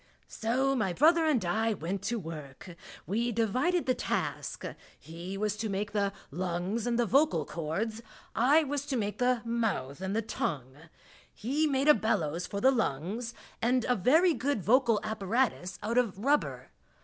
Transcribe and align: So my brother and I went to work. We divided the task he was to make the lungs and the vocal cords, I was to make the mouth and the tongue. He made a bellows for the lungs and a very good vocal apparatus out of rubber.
So 0.27 0.75
my 0.75 0.93
brother 0.93 1.25
and 1.27 1.45
I 1.45 1.75
went 1.75 2.01
to 2.05 2.17
work. 2.17 2.75
We 3.05 3.31
divided 3.31 3.85
the 3.85 3.93
task 3.93 4.65
he 4.99 5.37
was 5.37 5.55
to 5.57 5.69
make 5.69 5.91
the 5.91 6.11
lungs 6.31 6.87
and 6.87 6.97
the 6.97 7.05
vocal 7.05 7.45
cords, 7.45 8.01
I 8.33 8.63
was 8.63 8.87
to 8.87 8.97
make 8.97 9.19
the 9.19 9.43
mouth 9.45 10.01
and 10.01 10.15
the 10.15 10.23
tongue. 10.23 10.73
He 11.31 11.67
made 11.67 11.87
a 11.87 11.93
bellows 11.93 12.47
for 12.47 12.59
the 12.59 12.71
lungs 12.71 13.35
and 13.61 13.85
a 13.85 13.95
very 13.95 14.33
good 14.33 14.63
vocal 14.63 14.99
apparatus 15.03 15.77
out 15.83 15.99
of 15.99 16.17
rubber. 16.17 16.71